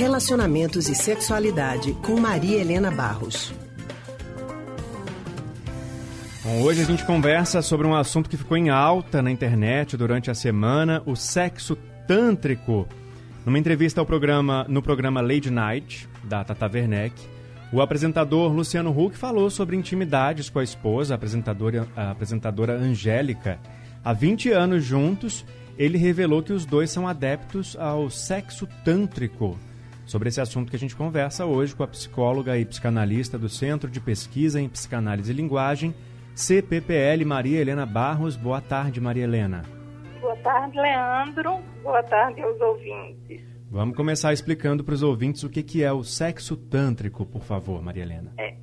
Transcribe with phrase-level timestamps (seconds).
[0.00, 3.52] Relacionamentos e Sexualidade com Maria Helena Barros.
[6.42, 10.30] Bom, hoje a gente conversa sobre um assunto que ficou em alta na internet durante
[10.30, 11.76] a semana, o sexo
[12.08, 12.88] tântrico.
[13.44, 17.14] Numa entrevista ao programa, no programa Lady Night, da Tata Werneck,
[17.70, 23.60] o apresentador Luciano Huck falou sobre intimidades com a esposa, a apresentadora, a apresentadora Angélica.
[24.02, 25.44] Há 20 anos juntos,
[25.76, 29.58] ele revelou que os dois são adeptos ao sexo tântrico.
[30.10, 33.88] Sobre esse assunto que a gente conversa hoje com a psicóloga e psicanalista do Centro
[33.88, 35.94] de Pesquisa em Psicanálise e Linguagem,
[36.34, 38.34] CPPL, Maria Helena Barros.
[38.34, 39.62] Boa tarde, Maria Helena.
[40.20, 41.60] Boa tarde, Leandro.
[41.84, 43.40] Boa tarde aos ouvintes.
[43.70, 47.80] Vamos começar explicando para os ouvintes o que, que é o sexo tântrico, por favor,
[47.80, 48.32] Maria Helena.
[48.36, 48.56] É,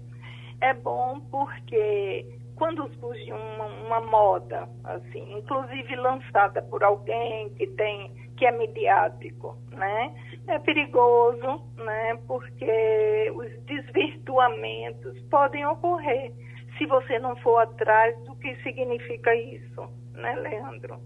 [0.60, 2.26] é bom porque
[2.58, 9.58] quando surge uma, uma moda, assim, inclusive lançada por alguém que tem que é midiático,
[9.72, 10.14] né?
[10.48, 12.18] É perigoso, né?
[12.28, 16.32] Porque os desvirtuamentos podem ocorrer
[16.78, 21.00] se você não for atrás do que significa isso, né, Leandro?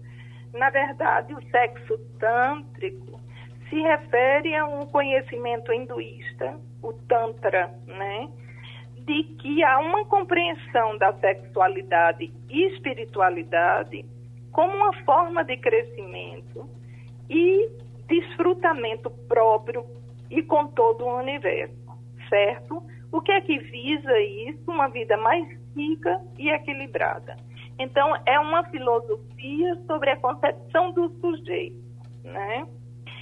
[0.52, 3.18] Na verdade, o sexo tântrico
[3.70, 8.28] se refere a um conhecimento hinduísta, o Tantra, né?
[8.98, 14.04] De que há uma compreensão da sexualidade e espiritualidade
[14.52, 16.68] como uma forma de crescimento
[17.28, 17.70] e
[18.06, 19.84] desfrutamento próprio
[20.30, 21.74] e com todo o universo,
[22.28, 22.82] certo?
[23.10, 24.70] O que é que visa isso?
[24.70, 27.36] Uma vida mais rica e equilibrada.
[27.78, 31.82] Então, é uma filosofia sobre a concepção do sujeito,
[32.24, 32.66] né?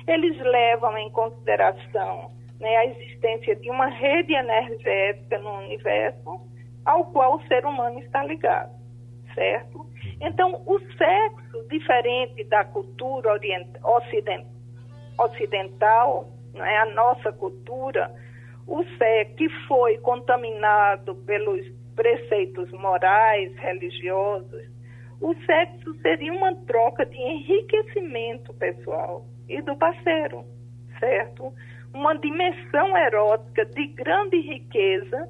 [0.06, 6.40] Eles levam em consideração né, a existência de uma rede energética no universo
[6.84, 8.72] ao qual o ser humano está ligado,
[9.34, 9.86] certo?
[10.20, 13.38] Então, o sexo, diferente da cultura
[15.18, 18.14] ocidental, né, a nossa cultura,
[18.66, 21.66] o sexo que foi contaminado pelos
[21.96, 24.68] preceitos morais, religiosos,
[25.20, 30.44] o sexo seria uma troca de enriquecimento pessoal e do parceiro,
[30.98, 31.52] certo?
[31.92, 35.28] Uma dimensão erótica de grande riqueza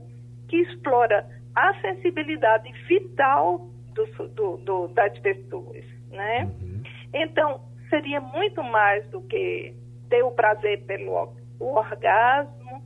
[0.48, 6.44] que explora a sensibilidade vital do, do, do, das pessoas, né?
[6.44, 6.82] Uhum.
[7.14, 9.74] Então, seria muito mais do que
[10.08, 12.82] ter o prazer pelo o orgasmo,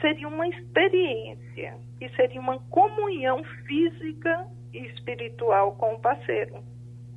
[0.00, 6.56] seria uma experiência e seria uma comunhão física e espiritual com o parceiro.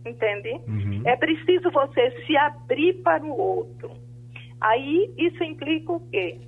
[0.06, 0.52] Entende?
[0.68, 1.02] Uhum.
[1.06, 3.92] É preciso você se abrir para o outro.
[4.62, 6.40] Aí isso implica o quê?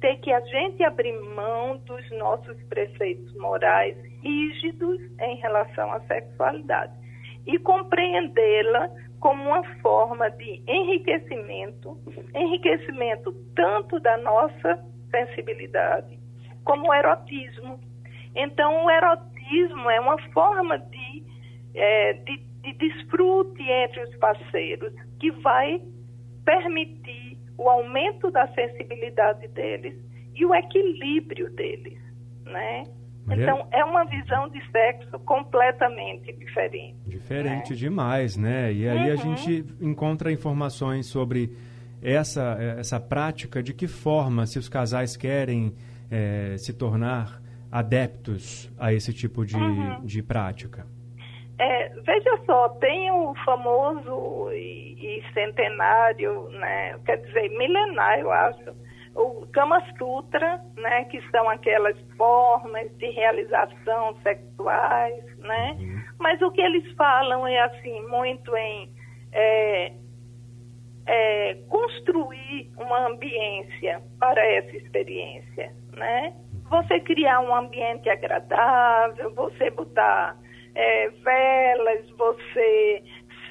[0.00, 6.92] Ter que a gente abrir mão dos nossos preceitos morais rígidos em relação à sexualidade
[7.46, 11.98] e compreendê-la como uma forma de enriquecimento,
[12.34, 16.18] enriquecimento tanto da nossa sensibilidade
[16.64, 17.80] como o erotismo.
[18.36, 21.24] Então, o erotismo é uma forma de,
[21.74, 25.80] é, de, de desfrute entre os parceiros que vai
[26.44, 27.17] permitir
[27.58, 29.98] o aumento da sensibilidade deles
[30.34, 31.98] e o equilíbrio deles,
[32.44, 32.84] né?
[33.30, 36.96] Então, é uma visão de sexo completamente diferente.
[37.06, 37.76] Diferente né?
[37.76, 38.72] demais, né?
[38.72, 39.12] E aí uhum.
[39.12, 41.54] a gente encontra informações sobre
[42.00, 45.74] essa, essa prática, de que forma, se os casais querem
[46.10, 50.04] é, se tornar adeptos a esse tipo de, uhum.
[50.04, 50.86] de prática.
[51.58, 58.76] É, veja só, tem o famoso e, e centenário, né, quer dizer, milenar, eu acho,
[59.16, 65.76] o Kama Sutra, né, que são aquelas formas de realização sexuais, né?
[65.80, 66.02] Uhum.
[66.20, 68.88] Mas o que eles falam é assim, muito em
[69.32, 69.92] é,
[71.06, 76.34] é, construir uma ambiência para essa experiência, né?
[76.70, 80.36] Você criar um ambiente agradável, você botar
[80.78, 83.02] é, velas, você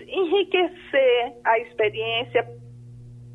[0.07, 2.47] enriquecer a experiência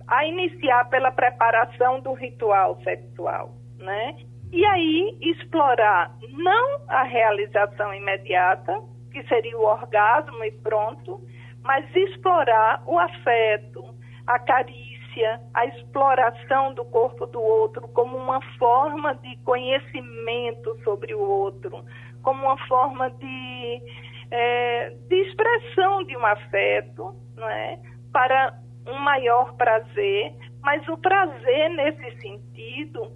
[0.08, 4.16] a iniciar pela preparação do ritual sexual, né?
[4.50, 8.82] E aí explorar não a realização imediata,
[9.12, 11.20] que seria o orgasmo e pronto,
[11.62, 13.84] mas explorar o afeto,
[14.26, 21.20] a carícia, a exploração do corpo do outro como uma forma de conhecimento sobre o
[21.20, 21.84] outro,
[22.22, 23.82] como uma forma de,
[24.30, 27.78] é, de expressão de um afeto, é?
[28.12, 33.12] para um maior prazer, mas o prazer nesse sentido,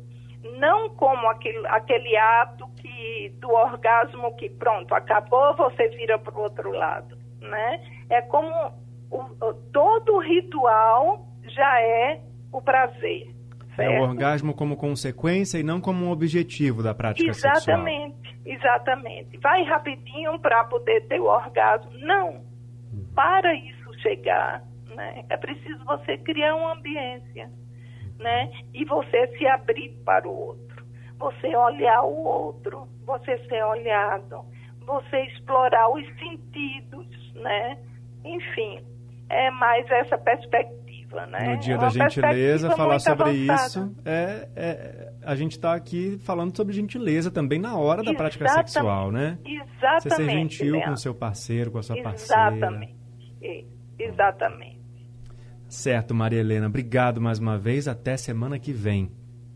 [0.58, 6.42] não como aquele, aquele ato que do orgasmo que pronto, acabou, você vira para o
[6.42, 7.80] outro lado, né?
[8.10, 8.50] É como
[9.10, 12.20] o, todo o ritual já é
[12.52, 13.34] o prazer,
[13.76, 13.92] Certo?
[13.92, 17.78] É o orgasmo como consequência e não como um objetivo da prática exatamente, sexual.
[17.86, 19.38] Exatamente, exatamente.
[19.38, 21.92] Vai rapidinho para poder ter o orgasmo.
[21.98, 22.44] Não.
[23.14, 24.62] Para isso chegar,
[24.94, 27.50] né, é preciso você criar uma ambiência,
[28.18, 28.50] né?
[28.72, 30.86] E você se abrir para o outro.
[31.18, 34.44] Você olhar o outro, você ser olhado,
[34.86, 37.78] você explorar os sentidos, né?
[38.24, 38.84] Enfim,
[39.28, 40.85] é mais essa perspectiva,
[41.26, 41.54] né?
[41.54, 43.66] No dia é da gentileza, falar sobre avançada.
[43.66, 48.48] isso, é, é, a gente está aqui falando sobre gentileza também na hora da prática
[48.48, 49.38] sexual, né?
[49.44, 50.02] Exatamente.
[50.02, 50.88] Você ser gentil Leandro.
[50.88, 52.56] com o seu parceiro, com a sua parceira.
[52.56, 52.96] Exatamente.
[53.42, 53.64] É,
[53.98, 54.76] Exatamente.
[55.68, 56.66] Certo, Maria Helena.
[56.66, 57.88] Obrigado mais uma vez.
[57.88, 59.10] Até semana que vem.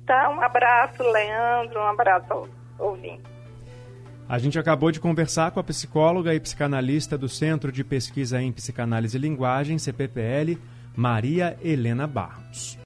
[0.07, 2.49] Tá, um abraço, Leandro, um abraço
[2.79, 3.23] ouvinte.
[4.29, 8.53] A gente acabou de conversar com a psicóloga e psicanalista do Centro de Pesquisa em
[8.53, 10.57] Psicanálise e Linguagem, CPPL,
[11.01, 12.77] Maria Helena Barros.